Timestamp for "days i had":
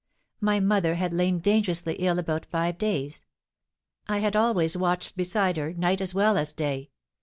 2.79-4.35